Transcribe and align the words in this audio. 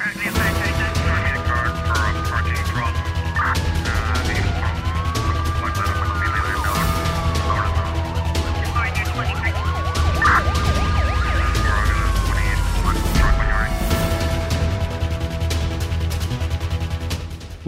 Roger. 0.00 0.29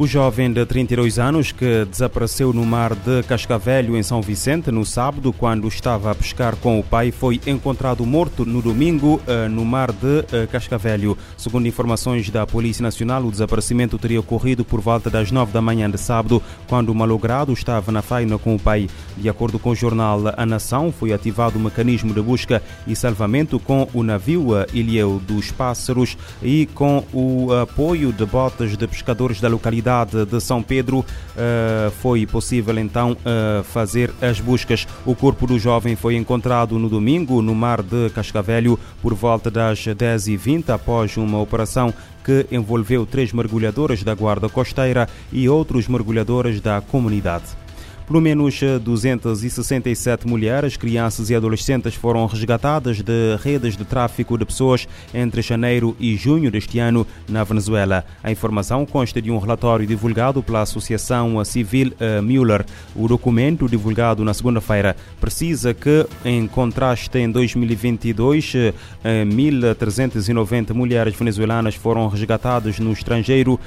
O 0.02 0.06
jovem 0.08 0.52
de 0.52 0.66
32 0.66 1.16
anos 1.20 1.52
que 1.52 1.84
desapareceu 1.84 2.52
no 2.52 2.66
mar 2.66 2.92
de 2.92 3.22
Cascavelho, 3.22 3.96
em 3.96 4.02
São 4.02 4.20
Vicente, 4.20 4.68
no 4.68 4.84
sábado, 4.84 5.32
quando 5.32 5.68
estava 5.68 6.10
a 6.10 6.14
pescar 6.14 6.56
com 6.56 6.80
o 6.80 6.82
pai, 6.82 7.12
foi 7.12 7.40
encontrado 7.46 8.04
morto 8.04 8.44
no 8.44 8.60
domingo 8.60 9.22
eh, 9.28 9.46
no 9.46 9.64
mar 9.64 9.92
de 9.92 10.24
eh, 10.32 10.48
Cascavelho. 10.50 11.16
Segundo 11.36 11.68
informações 11.68 12.28
da 12.30 12.44
Polícia 12.44 12.82
Nacional, 12.82 13.22
o 13.22 13.30
desaparecimento 13.30 13.96
teria 13.96 14.18
ocorrido 14.18 14.64
por 14.64 14.80
volta 14.80 15.08
das 15.08 15.30
9 15.30 15.52
da 15.52 15.62
manhã 15.62 15.88
de 15.88 15.98
sábado, 15.98 16.42
quando 16.66 16.88
o 16.88 16.94
malogrado 16.96 17.52
estava 17.52 17.92
na 17.92 18.02
faina 18.02 18.36
com 18.38 18.56
o 18.56 18.58
pai. 18.58 18.90
De 19.16 19.28
acordo 19.28 19.56
com 19.56 19.70
o 19.70 19.76
jornal 19.76 20.18
A 20.36 20.44
Nação, 20.44 20.90
foi 20.90 21.12
ativado 21.12 21.60
o 21.60 21.62
mecanismo 21.62 22.12
de 22.12 22.20
busca 22.20 22.60
e 22.88 22.96
salvamento 22.96 23.60
com 23.60 23.88
o 23.94 24.02
navio 24.02 24.58
eh, 24.58 24.66
Ilhéu 24.74 25.22
dos 25.24 25.52
Pássaros 25.52 26.18
e 26.42 26.66
com 26.74 27.04
o 27.12 27.52
apoio 27.52 28.12
de 28.12 28.26
botas 28.26 28.76
de 28.76 28.88
pescadores 28.88 29.40
da 29.40 29.46
localidade 29.46 29.91
cidade 29.92 30.24
de 30.24 30.40
São 30.40 30.62
Pedro 30.62 31.00
uh, 31.00 31.90
foi 32.00 32.26
possível 32.26 32.78
então 32.78 33.12
uh, 33.12 33.62
fazer 33.62 34.10
as 34.22 34.40
buscas. 34.40 34.86
O 35.04 35.14
corpo 35.14 35.46
do 35.46 35.58
jovem 35.58 35.94
foi 35.94 36.16
encontrado 36.16 36.78
no 36.78 36.88
domingo 36.88 37.42
no 37.42 37.54
mar 37.54 37.82
de 37.82 38.08
Cascavelho 38.10 38.78
por 39.02 39.12
volta 39.12 39.50
das 39.50 39.78
10h20 39.80 40.70
após 40.70 41.16
uma 41.16 41.40
operação 41.40 41.92
que 42.24 42.46
envolveu 42.50 43.04
três 43.04 43.32
mergulhadoras 43.32 44.02
da 44.02 44.14
Guarda 44.14 44.48
Costeira 44.48 45.08
e 45.30 45.48
outros 45.48 45.88
mergulhadores 45.88 46.60
da 46.60 46.80
comunidade. 46.80 47.61
Pelo 48.12 48.20
menos 48.20 48.60
267 48.84 50.28
mulheres, 50.28 50.76
crianças 50.76 51.30
e 51.30 51.34
adolescentes 51.34 51.94
foram 51.94 52.26
resgatadas 52.26 53.00
de 53.00 53.36
redes 53.42 53.74
de 53.74 53.86
tráfico 53.86 54.36
de 54.36 54.44
pessoas 54.44 54.86
entre 55.14 55.40
janeiro 55.40 55.96
e 55.98 56.14
junho 56.14 56.50
deste 56.50 56.78
ano 56.78 57.06
na 57.26 57.42
Venezuela. 57.42 58.04
A 58.22 58.30
informação 58.30 58.84
consta 58.84 59.22
de 59.22 59.30
um 59.30 59.38
relatório 59.38 59.86
divulgado 59.86 60.42
pela 60.42 60.60
Associação 60.60 61.42
Civil 61.42 61.94
eh, 61.98 62.20
Mueller. 62.20 62.66
O 62.94 63.08
documento, 63.08 63.66
divulgado 63.66 64.22
na 64.26 64.34
segunda-feira, 64.34 64.94
precisa 65.18 65.72
que, 65.72 66.06
em 66.22 66.46
contraste, 66.46 67.16
em 67.16 67.30
2022, 67.30 68.52
1.390 69.02 70.70
eh, 70.70 70.74
mulheres 70.74 71.14
venezuelanas 71.16 71.76
foram 71.76 72.08
resgatadas 72.08 72.78
no 72.78 72.92
estrangeiro, 72.92 73.58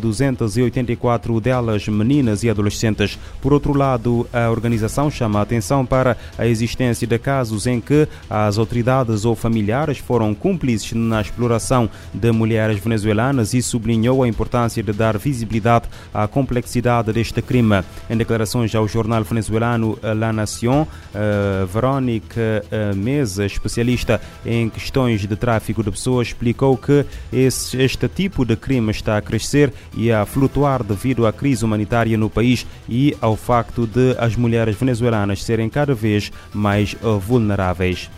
284 0.00 1.36
eh, 1.36 1.40
delas 1.40 1.86
meninas 1.86 2.42
e 2.42 2.50
adolescentes. 2.50 3.16
Por 3.40 3.52
outro 3.52 3.72
lado, 3.72 3.83
a 4.32 4.50
organização 4.50 5.10
chama 5.10 5.38
a 5.38 5.42
atenção 5.42 5.84
para 5.84 6.16
a 6.38 6.46
existência 6.46 7.06
de 7.06 7.18
casos 7.18 7.66
em 7.66 7.80
que 7.80 8.08
as 8.28 8.58
autoridades 8.58 9.24
ou 9.24 9.34
familiares 9.34 9.98
foram 9.98 10.34
cúmplices 10.34 10.92
na 10.92 11.20
exploração 11.20 11.88
de 12.12 12.30
mulheres 12.32 12.78
venezuelanas 12.78 13.54
e 13.54 13.62
sublinhou 13.62 14.22
a 14.22 14.28
importância 14.28 14.82
de 14.82 14.92
dar 14.92 15.18
visibilidade 15.18 15.88
à 16.12 16.26
complexidade 16.26 17.12
deste 17.12 17.40
crime. 17.42 17.82
Em 18.08 18.16
declarações 18.16 18.74
ao 18.74 18.86
jornal 18.86 19.24
venezuelano 19.24 19.98
La 20.02 20.32
Nación, 20.32 20.82
uh, 20.82 21.66
Verónica 21.66 22.64
uh, 22.64 22.96
Mesa, 22.96 23.44
especialista 23.44 24.20
em 24.44 24.68
questões 24.68 25.20
de 25.26 25.36
tráfico 25.36 25.82
de 25.82 25.90
pessoas, 25.90 26.28
explicou 26.28 26.76
que 26.76 27.04
esse, 27.32 27.80
este 27.80 28.08
tipo 28.08 28.44
de 28.44 28.56
crime 28.56 28.90
está 28.90 29.16
a 29.16 29.22
crescer 29.22 29.72
e 29.96 30.12
a 30.12 30.24
flutuar 30.24 30.82
devido 30.82 31.26
à 31.26 31.32
crise 31.32 31.64
humanitária 31.64 32.16
no 32.16 32.30
país 32.30 32.66
e 32.88 33.16
ao 33.20 33.36
facto 33.36 33.63
facto 33.64 33.86
de 33.86 34.14
as 34.18 34.36
mulheres 34.36 34.76
venezuelanas 34.76 35.42
serem 35.42 35.68
cada 35.68 35.94
vez 35.94 36.30
mais 36.52 36.94
vulneráveis. 37.20 38.10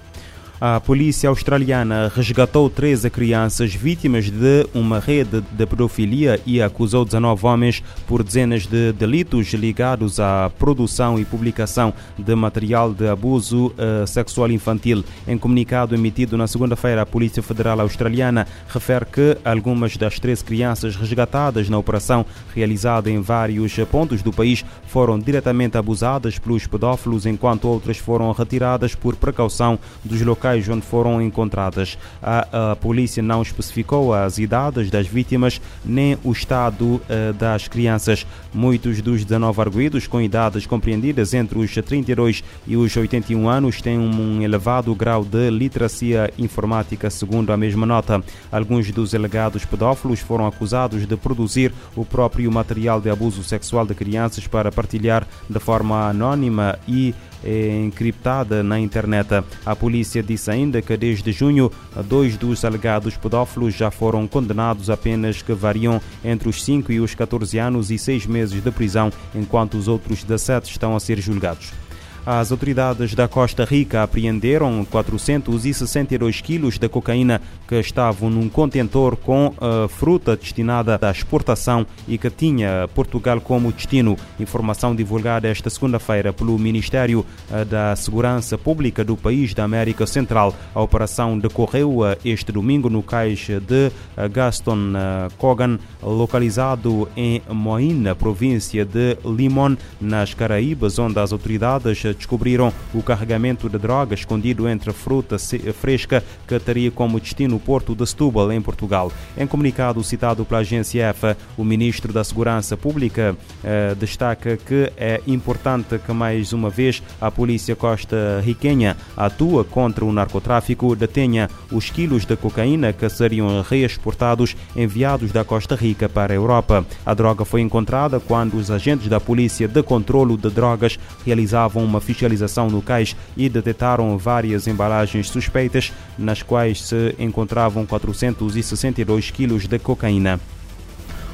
A 0.59 0.81
polícia 0.81 1.29
australiana 1.29 2.11
resgatou 2.15 2.71
13 2.71 3.11
crianças 3.11 3.75
vítimas 3.75 4.31
de 4.31 4.67
uma 4.73 4.99
rede 4.99 5.43
de 5.53 5.67
pedofilia 5.67 6.41
e 6.47 6.63
acusou 6.63 7.05
19 7.05 7.47
homens 7.47 7.83
por 8.07 8.23
dezenas 8.23 8.67
de 8.67 8.91
delitos 8.93 9.49
ligados 9.53 10.19
à 10.19 10.51
produção 10.59 11.19
e 11.19 11.27
publicação 11.27 11.93
de 12.19 12.35
material 12.35 12.95
de 12.95 13.07
abuso 13.07 13.67
uh, 13.67 14.07
sexual 14.07 14.51
infantil. 14.51 15.05
Em 15.29 15.37
comunicado 15.37 15.95
emitido 15.95 16.39
na 16.39 16.47
segunda-feira, 16.47 17.03
a 17.03 17.07
Polícia 17.07 17.43
Federal 17.43 17.79
Australiana 17.83 18.47
refere 18.67 19.05
que 19.05 19.37
algumas 19.45 19.99
das 19.99 20.19
13 20.19 20.43
crianças 20.43 20.97
resgatadas 20.97 21.69
na 21.69 21.77
operação 21.77 22.25
realizada 22.55 23.11
em 23.11 23.21
vários 23.21 23.77
pontos 23.91 24.23
do 24.23 24.33
país 24.33 24.65
foram 24.87 25.19
diretamente 25.19 25.77
abusadas 25.77 26.39
pelos 26.39 26.67
pedófilos, 26.67 27.27
enquanto 27.27 27.69
outras 27.69 27.99
foram 27.99 28.33
retiradas 28.33 28.95
por 28.95 29.17
precaução 29.17 29.79
dos 30.03 30.23
locais 30.23 30.46
locais 30.47 30.69
onde 30.69 30.87
foram 30.87 31.21
encontradas. 31.21 31.99
A, 32.23 32.73
a 32.73 32.77
polícia 32.77 33.23
não 33.23 33.43
especificou 33.43 34.15
as 34.15 34.39
idades 34.39 34.91
das 34.91 35.07
vítimas 35.07 35.61
nem 35.85 36.17
o 36.23 36.33
estado 36.33 36.85
uh, 36.85 37.33
das 37.35 37.67
crianças. 37.67 38.27
Muitos 38.55 39.03
dos 39.03 39.25
19 39.25 39.61
arguídos 39.61 40.07
com 40.07 40.21
idades 40.21 40.67
compreendidas 40.67 41.35
entre 41.35 41.59
os 41.59 41.75
32 41.75 42.45
e 42.67 42.77
os 42.77 42.97
81 42.97 43.49
anos 43.49 43.83
têm 43.83 43.99
um 43.99 44.41
elevado 44.41 44.95
grau 44.95 45.25
de 45.25 45.51
literacia 45.51 46.31
informática, 46.39 47.11
segundo 47.11 47.53
a 47.53 47.57
mesma 47.57 47.85
nota. 47.85 48.23
Alguns 48.51 48.91
dos 48.93 49.15
alegados 49.15 49.65
pedófilos 49.65 50.21
foram 50.21 50.47
acusados 50.47 51.07
de 51.07 51.17
produzir 51.17 51.73
o 51.97 52.05
próprio 52.05 52.51
material 52.53 53.01
de 53.01 53.11
abuso 53.11 53.43
sexual 53.43 53.85
de 53.85 53.95
crianças 53.95 54.47
para 54.47 54.71
partilhar 54.71 55.27
de 55.51 55.59
forma 55.59 56.09
anónima 56.09 56.79
e 56.87 57.15
encriptada 57.47 58.63
na 58.63 58.79
internet. 58.79 59.43
A 59.65 59.77
polícia 59.77 60.23
disse 60.23 60.51
ainda 60.51 60.83
que 60.83 60.97
desde 60.97 61.33
junho, 61.33 61.71
dois 62.05 62.37
dos 62.37 62.65
alegados 62.65 63.17
pedófilos 63.17 63.75
já 63.75 63.91
foram 63.91 64.27
condenados 64.27 64.91
a 64.91 64.97
penas 64.97 65.43
que 65.43 65.53
variam 65.53 66.01
entre 66.25 66.49
os 66.49 66.63
5 66.65 66.93
e 66.93 67.01
os 67.01 67.15
14 67.15 67.59
anos 67.59 67.91
e 67.91 67.99
6 67.99 68.27
meses 68.27 68.63
de 68.63 68.71
prisão, 68.71 69.13
enquanto 69.35 69.75
os 69.75 69.89
outros 69.89 70.25
17 70.25 70.71
estão 70.71 70.97
a 70.97 71.01
ser 71.01 71.21
julgados. 71.21 71.86
As 72.27 72.51
autoridades 72.51 73.15
da 73.15 73.29
Costa 73.29 73.65
Rica 73.65 74.03
apreenderam 74.03 74.85
462 74.91 76.41
quilos 76.41 76.77
de 76.77 76.89
cocaína 76.89 77.41
que 77.69 77.77
estavam 77.77 78.29
num 78.29 78.49
contentor 78.49 79.17
com 79.17 79.47
uh, 79.47 79.87
fruta 79.87 80.37
destinada 80.37 80.99
à 81.01 81.11
exportação 81.13 81.87
e 82.09 82.19
que 82.19 82.29
tinha 82.29 82.89
Portugal 82.93 83.41
como 83.41 83.71
destino. 83.71 84.17
Informação 84.41 84.93
divulgada 84.93 85.47
esta 85.47 85.71
segunda-feira 85.71 86.33
pelo 86.33 86.59
Ministério 86.59 87.25
uh, 87.49 87.65
da 87.65 87.95
Segurança 87.95 88.59
Pública 88.59 89.05
do 89.05 89.17
país 89.17 89.55
da 89.55 89.63
América 89.63 90.05
Central. 90.05 90.53
A 90.75 90.83
operação 90.83 91.39
decorreu 91.39 91.99
uh, 91.99 92.17
este 92.25 92.51
domingo 92.51 92.91
no 92.91 93.05
cais 93.05 93.47
de 93.47 93.93
Gaston 94.33 94.95
Cogan, 95.39 95.79
localizado 96.03 97.09
em 97.17 97.41
Moína, 97.49 98.17
província 98.17 98.85
de 98.85 99.17
Limón, 99.25 99.77
nas 100.01 100.35
Caraíbas, 100.35 100.99
onde 100.99 101.21
as 101.21 101.33
autoridades 101.33 102.16
descobriram 102.17 102.73
o 102.95 103.03
carregamento 103.03 103.69
de 103.69 103.79
droga 103.79 104.15
escondido 104.15 104.69
entre 104.69 104.93
fruta 104.93 105.37
fresca 105.73 106.23
que 106.47 106.59
teria 106.59 106.91
como 106.91 107.21
destino 107.21 107.57
o 107.57 107.61
porto 107.61 107.95
de 107.95 108.07
Setúbal, 108.07 108.53
em 108.53 108.61
Portugal. 108.61 109.13
Em 109.37 109.47
comunicado 109.47 110.03
citado 110.03 110.45
pela 110.45 110.61
agência 110.61 111.11
EFA, 111.11 111.37
o 111.57 111.65
ministro 111.65 112.13
da 112.13 112.25
Segurança 112.25 112.77
Pública 112.77 113.37
eh, 113.63 113.95
destaca 113.99 114.57
que 114.57 114.93
é 114.97 115.21
importante 115.27 115.99
que 115.99 116.13
mais 116.13 116.53
uma 116.53 116.71
vez 116.71 117.03
a 117.21 117.31
polícia 117.31 117.77
costa-riquenha 117.77 118.97
atua 119.17 119.65
contra 119.65 120.05
o 120.05 120.13
narcotráfico, 120.13 120.95
detenha 120.97 121.51
os 121.71 121.91
quilos 121.91 122.25
de 122.25 122.37
cocaína 122.37 122.93
que 122.93 123.09
seriam 123.09 123.63
reexportados 123.63 124.57
enviados 124.75 125.33
da 125.33 125.45
Costa 125.45 125.75
Rica 125.75 126.09
para 126.09 126.33
a 126.33 126.37
Europa. 126.37 126.85
A 127.05 127.15
droga 127.15 127.45
foi 127.45 127.61
encontrada 127.61 128.21
quando 128.21 128.57
os 128.57 128.71
agentes 128.71 129.09
da 129.09 129.21
Polícia 129.21 129.69
de 129.69 129.83
Controlo 129.83 130.37
de 130.37 130.51
Drogas 130.51 130.99
realizavam 131.25 131.85
uma 131.85 132.01
fiscalização 132.07 132.71
no 132.71 132.81
cais 132.81 133.17
e 133.37 133.49
detectaram 133.49 134.17
várias 134.17 134.67
embalagens 134.67 135.29
suspeitas, 135.29 135.93
nas 136.17 136.43
quais 136.43 136.81
se 136.83 137.15
encontravam 137.19 137.85
462 137.85 139.31
quilos 139.31 139.67
de 139.67 139.79
cocaína. 139.79 140.41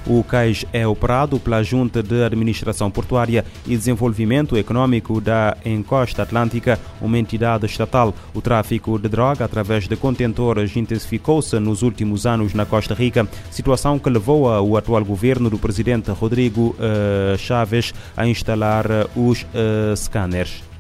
O 0.07 0.25
cais 0.25 0.65
é 0.73 0.87
operado 0.87 1.39
pela 1.39 1.63
Junta 1.63 2.03
de 2.03 2.25
Administração 2.25 2.91
Portuária 2.91 3.45
e 3.67 3.77
Desenvolvimento 3.77 4.57
Econômico 4.57 5.21
da 5.21 5.57
Encosta 5.65 6.23
Atlântica, 6.23 6.79
uma 7.01 7.19
entidade 7.19 7.67
estatal. 7.67 8.13
O 8.35 8.41
tráfico 8.41 8.99
de 8.99 9.09
droga 9.09 9.45
através 9.45 9.87
de 9.87 9.95
contentores 9.95 10.77
intensificou-se 10.77 11.59
nos 11.61 11.83
últimos 11.83 12.27
anos 12.27 12.53
na 12.53 12.67
Costa 12.67 12.95
Rica, 12.95 13.29
situação 13.51 13.99
que 13.99 14.11
levou 14.11 14.43
o 14.63 14.77
atual 14.77 15.05
governo 15.05 15.49
do 15.49 15.59
presidente 15.59 16.11
Rodrigo 16.11 16.75
uh, 16.79 17.39
Chaves 17.39 17.95
a 18.17 18.27
instalar 18.27 18.87
os 19.15 19.43
uh, 19.43 19.97
scanners. 19.97 20.72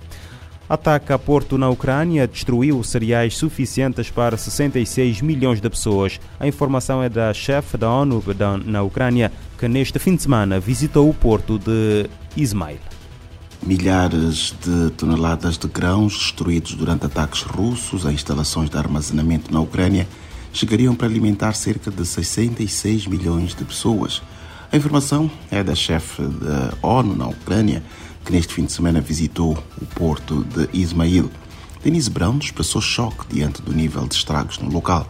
Ataque 0.72 1.12
a 1.12 1.18
porto 1.18 1.58
na 1.58 1.68
Ucrânia 1.68 2.26
destruiu 2.26 2.82
cereais 2.82 3.36
suficientes 3.36 4.08
para 4.08 4.38
66 4.38 5.20
milhões 5.20 5.60
de 5.60 5.68
pessoas. 5.68 6.18
A 6.40 6.46
informação 6.46 7.02
é 7.02 7.10
da 7.10 7.34
chefe 7.34 7.76
da 7.76 7.90
ONU 7.90 8.24
na 8.64 8.82
Ucrânia, 8.82 9.30
que 9.58 9.68
neste 9.68 9.98
fim 9.98 10.16
de 10.16 10.22
semana 10.22 10.58
visitou 10.58 11.10
o 11.10 11.12
porto 11.12 11.58
de 11.58 12.08
Ismail. 12.34 12.78
Milhares 13.62 14.54
de 14.64 14.88
toneladas 14.92 15.58
de 15.58 15.68
grãos 15.68 16.14
destruídos 16.14 16.74
durante 16.74 17.04
ataques 17.04 17.42
russos 17.42 18.06
a 18.06 18.10
instalações 18.10 18.70
de 18.70 18.78
armazenamento 18.78 19.52
na 19.52 19.60
Ucrânia 19.60 20.08
chegariam 20.54 20.94
para 20.94 21.06
alimentar 21.06 21.52
cerca 21.52 21.90
de 21.90 22.06
66 22.06 23.06
milhões 23.08 23.54
de 23.54 23.62
pessoas. 23.62 24.22
A 24.72 24.76
informação 24.78 25.30
é 25.50 25.62
da 25.62 25.74
chefe 25.74 26.22
da 26.22 26.72
ONU 26.80 27.14
na 27.14 27.28
Ucrânia, 27.28 27.82
que 28.24 28.32
neste 28.32 28.54
fim 28.54 28.64
de 28.64 28.72
semana 28.72 29.00
visitou 29.00 29.56
o 29.80 29.86
porto 29.86 30.44
de 30.44 30.68
Ismail. 30.72 31.30
Denise 31.82 32.10
Brown 32.10 32.38
expressou 32.38 32.80
choque 32.80 33.26
diante 33.28 33.60
do 33.60 33.72
nível 33.72 34.06
de 34.06 34.14
estragos 34.14 34.58
no 34.58 34.70
local. 34.70 35.08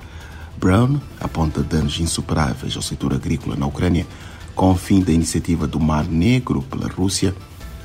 Brown 0.56 1.00
aponta 1.20 1.62
danos 1.62 1.98
insuperáveis 2.00 2.76
ao 2.76 2.82
setor 2.82 3.12
agrícola 3.12 3.56
na 3.56 3.66
Ucrânia, 3.66 4.06
com 4.54 4.70
o 4.70 4.76
fim 4.76 5.00
da 5.00 5.12
iniciativa 5.12 5.66
do 5.66 5.80
Mar 5.80 6.04
Negro 6.04 6.62
pela 6.62 6.88
Rússia 6.88 7.34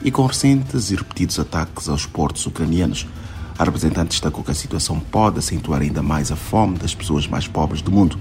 e 0.04 0.12
com 0.12 0.26
recentes 0.26 0.92
e 0.92 0.96
repetidos 0.96 1.40
ataques 1.40 1.90
aos 1.90 2.06
portos 2.06 2.46
ucranianos. 2.46 3.08
A 3.58 3.64
representante 3.64 4.10
destacou 4.10 4.44
que 4.44 4.52
a 4.52 4.56
situação 4.56 5.00
pode 5.00 5.40
acentuar 5.40 5.82
ainda 5.82 6.04
mais 6.04 6.32
a 6.32 6.36
fome 6.36 6.78
das 6.78 6.94
pessoas 6.94 7.28
mais 7.28 7.48
pobres 7.48 7.82
do 7.82 7.92
mundo. 7.92 8.20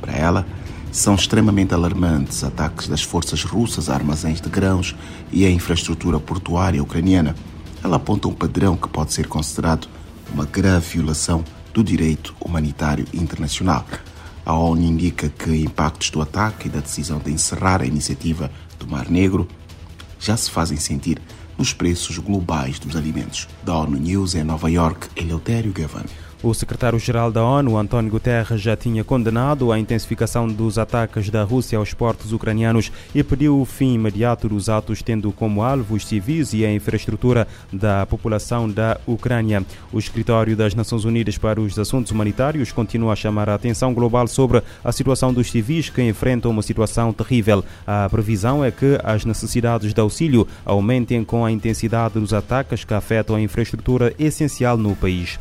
Para 0.00 0.12
ela, 0.12 0.46
são 0.90 1.14
extremamente 1.14 1.74
alarmantes 1.74 2.42
ataques 2.42 2.88
das 2.88 3.02
forças 3.02 3.44
russas 3.44 3.88
a 3.88 3.94
armazéns 3.94 4.40
de 4.40 4.48
grãos 4.48 4.94
e 5.30 5.44
a 5.44 5.50
infraestrutura 5.50 6.18
portuária 6.18 6.82
ucraniana. 6.82 7.36
Ela 7.82 7.96
aponta 7.96 8.28
um 8.28 8.32
padrão 8.32 8.76
que 8.76 8.88
pode 8.88 9.12
ser 9.12 9.26
considerado 9.28 9.88
uma 10.32 10.44
grave 10.44 10.96
violação 10.96 11.44
do 11.72 11.84
direito 11.84 12.34
humanitário 12.40 13.06
internacional. 13.12 13.86
A 14.44 14.54
ONU 14.54 14.82
indica 14.82 15.28
que 15.28 15.62
impactos 15.62 16.10
do 16.10 16.22
ataque 16.22 16.68
e 16.68 16.70
da 16.70 16.80
decisão 16.80 17.18
de 17.18 17.30
encerrar 17.30 17.82
a 17.82 17.86
iniciativa 17.86 18.50
do 18.78 18.86
Mar 18.86 19.08
Negro 19.10 19.46
já 20.18 20.36
se 20.36 20.50
fazem 20.50 20.78
sentir 20.78 21.20
nos 21.56 21.72
preços 21.72 22.18
globais 22.18 22.78
dos 22.78 22.96
alimentos. 22.96 23.48
Da 23.62 23.76
ONU 23.76 23.98
News 23.98 24.34
em 24.34 24.44
Nova 24.44 24.70
York, 24.70 25.08
Eleutério 25.16 25.72
Gavan. 25.72 26.04
O 26.40 26.54
secretário-geral 26.54 27.32
da 27.32 27.42
ONU, 27.44 27.76
António 27.76 28.12
Guterres, 28.12 28.60
já 28.60 28.76
tinha 28.76 29.02
condenado 29.02 29.72
a 29.72 29.78
intensificação 29.78 30.46
dos 30.46 30.78
ataques 30.78 31.30
da 31.30 31.42
Rússia 31.42 31.76
aos 31.76 31.92
portos 31.92 32.32
ucranianos 32.32 32.92
e 33.12 33.24
pediu 33.24 33.60
o 33.60 33.64
fim 33.64 33.94
imediato 33.94 34.48
dos 34.48 34.68
atos, 34.68 35.02
tendo 35.02 35.32
como 35.32 35.64
alvo 35.64 35.96
os 35.96 36.06
civis 36.06 36.52
e 36.52 36.64
a 36.64 36.72
infraestrutura 36.72 37.48
da 37.72 38.06
população 38.06 38.70
da 38.70 39.00
Ucrânia. 39.04 39.64
O 39.92 39.98
Escritório 39.98 40.56
das 40.56 40.76
Nações 40.76 41.04
Unidas 41.04 41.36
para 41.36 41.60
os 41.60 41.76
Assuntos 41.76 42.12
Humanitários 42.12 42.70
continua 42.70 43.14
a 43.14 43.16
chamar 43.16 43.48
a 43.48 43.56
atenção 43.56 43.92
global 43.92 44.28
sobre 44.28 44.62
a 44.84 44.92
situação 44.92 45.34
dos 45.34 45.50
civis 45.50 45.90
que 45.90 46.02
enfrentam 46.02 46.52
uma 46.52 46.62
situação 46.62 47.12
terrível. 47.12 47.64
A 47.84 48.08
previsão 48.08 48.64
é 48.64 48.70
que 48.70 48.96
as 49.02 49.24
necessidades 49.24 49.92
de 49.92 50.00
auxílio 50.00 50.46
aumentem 50.64 51.24
com 51.24 51.44
a 51.44 51.50
intensidade 51.50 52.14
dos 52.14 52.32
ataques 52.32 52.84
que 52.84 52.94
afetam 52.94 53.34
a 53.34 53.40
infraestrutura 53.40 54.14
essencial 54.20 54.76
no 54.76 54.94
país. 54.94 55.36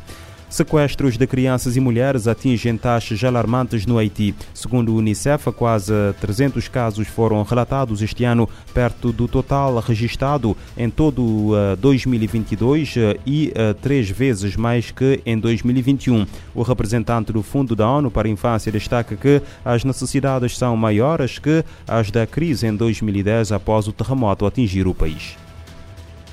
Sequestros 0.50 1.18
de 1.18 1.28
crianças 1.28 1.76
e 1.76 1.80
mulheres 1.80 2.26
atingem 2.26 2.78
taxas 2.78 3.22
alarmantes 3.22 3.86
no 3.86 3.98
Haiti. 3.98 4.34
Segundo 4.54 4.94
o 4.94 4.98
Unicef, 4.98 5.52
quase 5.52 5.92
300 6.22 6.68
casos 6.70 7.08
foram 7.08 7.44
relatados 7.44 8.02
este 8.02 8.24
ano, 8.24 8.48
perto 8.74 9.12
do 9.12 9.28
total 9.28 9.80
registrado 9.80 10.56
em 10.78 10.90
todo 10.90 11.54
2022 11.80 12.96
eh, 12.96 13.02
eh, 13.02 13.20
e 13.26 13.52
eh, 13.54 13.74
três 13.74 14.10
vezes 14.10 14.56
mais 14.56 14.90
que 14.90 15.22
em 15.26 15.38
2021. 15.38 16.26
O 16.56 16.62
representante 16.62 17.34
do 17.34 17.44
Fundo 17.44 17.76
da 17.76 17.90
ONU 17.90 18.10
para 18.10 18.28
a 18.28 18.32
Infância 18.32 18.72
destaca 18.72 19.18
que 19.18 19.42
as 19.66 19.84
necessidades 19.84 20.58
são 20.58 20.78
maiores 20.78 21.40
que 21.40 21.64
as 21.86 22.10
da 22.10 22.26
crise 22.26 22.68
em 22.68 22.76
2010 22.76 23.52
após 23.52 23.88
o 23.88 23.92
terremoto 23.92 24.46
atingir 24.46 24.88
o 24.88 24.96
país. 24.96 25.47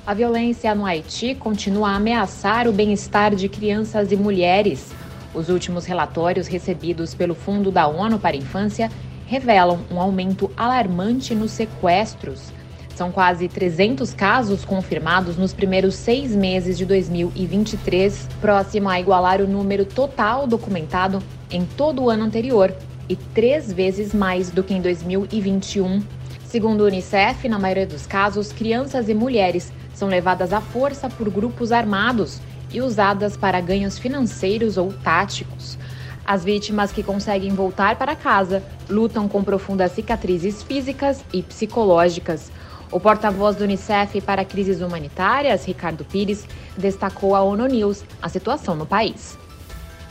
A 0.06 0.12
violência 0.12 0.75
no 0.75 0.85
Haiti 0.85 1.35
continua 1.35 1.89
a 1.89 1.97
ameaçar 1.97 2.69
o 2.69 2.73
bem-estar 2.73 3.35
de 3.35 3.49
crianças 3.49 4.12
e 4.12 4.17
mulheres. 4.17 4.93
Os 5.33 5.49
últimos 5.49 5.87
relatórios 5.87 6.47
recebidos 6.47 7.15
pelo 7.15 7.35
Fundo 7.35 7.71
da 7.71 7.87
ONU 7.87 8.19
para 8.19 8.37
a 8.37 8.39
Infância 8.39 8.91
revelam 9.27 9.81
um 9.91 9.99
aumento 9.99 10.51
alarmante 10.59 11.35
nos 11.35 11.53
sequestros. 11.53 12.53
São 12.95 13.11
quase 13.11 13.49
300 13.49 14.12
casos 14.12 14.62
confirmados 14.62 15.39
nos 15.39 15.55
primeiros 15.55 15.95
seis 15.95 16.37
meses 16.37 16.77
de 16.77 16.85
2023, 16.85 18.29
próximo 18.43 18.91
a 18.91 19.00
igualar 19.00 19.41
o 19.41 19.49
número 19.49 19.87
total 19.87 20.47
documentado 20.47 21.23
em 21.50 21.65
todo 21.65 22.03
o 22.03 22.11
ano 22.11 22.25
anterior 22.25 22.75
e 23.09 23.17
três 23.17 23.73
vezes 23.73 24.12
mais 24.12 24.50
do 24.50 24.62
que 24.62 24.75
em 24.75 24.83
2021. 24.83 26.03
Segundo 26.45 26.83
o 26.83 26.87
Unicef, 26.87 27.49
na 27.49 27.59
maioria 27.59 27.87
dos 27.87 28.07
casos, 28.07 28.53
crianças 28.53 29.09
e 29.09 29.15
mulheres 29.15 29.73
são 29.94 30.08
levadas 30.08 30.52
à 30.52 30.61
força 30.61 31.08
por 31.08 31.31
grupos 31.31 31.73
armados 31.73 32.41
e 32.73 32.82
usadas 32.82 33.37
para 33.37 33.61
ganhos 33.61 33.99
financeiros 33.99 34.76
ou 34.76 34.93
táticos. 34.93 35.79
As 36.26 36.44
vítimas 36.44 36.91
que 36.91 37.02
conseguem 37.02 37.55
voltar 37.55 37.96
para 37.96 38.17
casa 38.17 38.62
lutam 38.88 39.29
com 39.29 39.44
profundas 39.44 39.93
cicatrizes 39.93 40.62
físicas 40.62 41.25
e 41.32 41.43
psicológicas. 41.43 42.50
O 42.91 42.99
porta-voz 42.99 43.56
do 43.56 43.64
Unicef 43.64 44.20
para 44.20 44.44
crises 44.44 44.81
humanitárias, 44.81 45.64
Ricardo 45.64 46.05
Pires, 46.05 46.47
destacou 46.76 47.35
à 47.35 47.43
ONU 47.43 47.67
News 47.67 48.05
a 48.23 48.29
situação 48.29 48.75
no 48.75 48.87
país. 48.87 49.38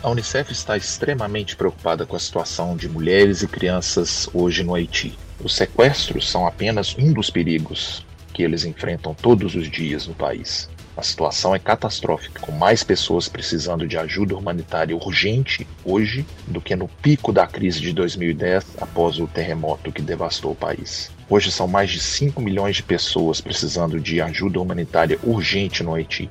A 0.03 0.09
Unicef 0.09 0.51
está 0.51 0.77
extremamente 0.77 1.55
preocupada 1.55 2.05
com 2.05 2.15
a 2.15 2.19
situação 2.19 2.75
de 2.75 2.89
mulheres 2.89 3.41
e 3.41 3.47
crianças 3.47 4.29
hoje 4.33 4.63
no 4.63 4.75
Haiti. 4.75 5.17
Os 5.43 5.55
sequestros 5.55 6.29
são 6.29 6.45
apenas 6.45 6.95
um 6.97 7.11
dos 7.13 7.29
perigos 7.29 8.05
que 8.33 8.43
eles 8.43 8.65
enfrentam 8.65 9.13
todos 9.13 9.55
os 9.55 9.69
dias 9.69 10.07
no 10.07 10.13
país. 10.13 10.69
A 10.95 11.01
situação 11.01 11.55
é 11.55 11.59
catastrófica, 11.59 12.39
com 12.39 12.51
mais 12.51 12.83
pessoas 12.83 13.27
precisando 13.27 13.87
de 13.87 13.97
ajuda 13.97 14.35
humanitária 14.35 14.95
urgente 14.95 15.67
hoje 15.83 16.23
do 16.47 16.61
que 16.61 16.75
no 16.75 16.87
pico 16.87 17.31
da 17.31 17.47
crise 17.47 17.79
de 17.79 17.91
2010 17.93 18.77
após 18.79 19.19
o 19.19 19.25
terremoto 19.25 19.91
que 19.91 20.03
devastou 20.03 20.51
o 20.51 20.55
país. 20.55 21.11
Hoje 21.27 21.51
são 21.51 21.67
mais 21.67 21.89
de 21.89 21.99
5 21.99 22.39
milhões 22.39 22.75
de 22.75 22.83
pessoas 22.83 23.41
precisando 23.41 23.99
de 23.99 24.21
ajuda 24.21 24.59
humanitária 24.59 25.17
urgente 25.23 25.81
no 25.81 25.95
Haiti, 25.95 26.29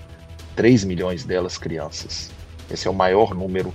3 0.55 0.85
milhões 0.85 1.25
delas 1.25 1.59
crianças. 1.59 2.31
Esse 2.71 2.87
é 2.87 2.91
o 2.91 2.95
maior 2.95 3.35
número 3.35 3.75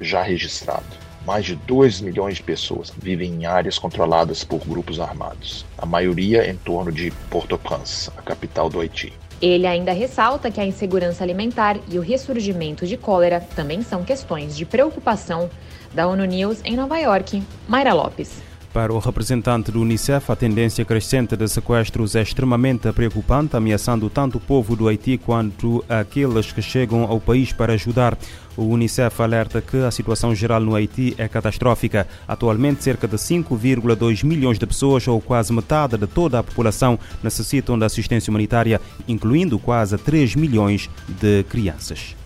já 0.00 0.22
registrado. 0.22 1.03
Mais 1.26 1.46
de 1.46 1.56
2 1.56 2.02
milhões 2.02 2.36
de 2.36 2.42
pessoas 2.42 2.92
vivem 2.96 3.32
em 3.32 3.46
áreas 3.46 3.78
controladas 3.78 4.44
por 4.44 4.60
grupos 4.60 5.00
armados, 5.00 5.64
a 5.78 5.86
maioria 5.86 6.48
em 6.50 6.56
torno 6.56 6.92
de 6.92 7.10
Port-au-Prince, 7.30 8.10
a 8.16 8.22
capital 8.22 8.68
do 8.68 8.78
Haiti. 8.80 9.12
Ele 9.40 9.66
ainda 9.66 9.92
ressalta 9.92 10.50
que 10.50 10.60
a 10.60 10.66
insegurança 10.66 11.24
alimentar 11.24 11.78
e 11.90 11.98
o 11.98 12.02
ressurgimento 12.02 12.86
de 12.86 12.96
cólera 12.96 13.40
também 13.40 13.82
são 13.82 14.04
questões 14.04 14.56
de 14.56 14.66
preocupação 14.66 15.50
da 15.92 16.06
ONU 16.06 16.24
News 16.24 16.60
em 16.64 16.76
Nova 16.76 16.98
York. 16.98 17.42
Mayra 17.66 17.94
Lopes. 17.94 18.42
Para 18.74 18.92
o 18.92 18.98
representante 18.98 19.70
do 19.70 19.80
Unicef, 19.80 20.32
a 20.32 20.34
tendência 20.34 20.84
crescente 20.84 21.36
de 21.36 21.46
sequestros 21.46 22.16
é 22.16 22.22
extremamente 22.22 22.92
preocupante, 22.92 23.56
ameaçando 23.56 24.10
tanto 24.10 24.38
o 24.38 24.40
povo 24.40 24.74
do 24.74 24.88
Haiti 24.88 25.16
quanto 25.16 25.84
aqueles 25.88 26.50
que 26.50 26.60
chegam 26.60 27.04
ao 27.04 27.20
país 27.20 27.52
para 27.52 27.74
ajudar. 27.74 28.18
O 28.56 28.64
Unicef 28.64 29.22
alerta 29.22 29.62
que 29.62 29.76
a 29.76 29.92
situação 29.92 30.34
geral 30.34 30.58
no 30.58 30.74
Haiti 30.74 31.14
é 31.16 31.28
catastrófica. 31.28 32.08
Atualmente, 32.26 32.82
cerca 32.82 33.06
de 33.06 33.14
5,2 33.14 34.24
milhões 34.24 34.58
de 34.58 34.66
pessoas, 34.66 35.06
ou 35.06 35.20
quase 35.20 35.52
metade 35.52 35.96
de 35.96 36.08
toda 36.08 36.40
a 36.40 36.42
população, 36.42 36.98
necessitam 37.22 37.78
de 37.78 37.84
assistência 37.84 38.28
humanitária, 38.28 38.80
incluindo 39.06 39.56
quase 39.56 39.96
3 39.96 40.34
milhões 40.34 40.90
de 41.06 41.44
crianças. 41.44 42.16